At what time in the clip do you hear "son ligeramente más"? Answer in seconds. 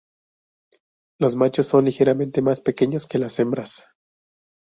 1.67-2.59